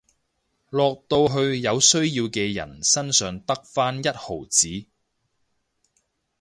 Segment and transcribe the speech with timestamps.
[0.71, 4.85] 落到去有需要嘅人身上得返一毫子